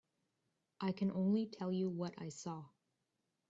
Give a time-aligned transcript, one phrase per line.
[0.79, 2.65] I can only tell you what I saw.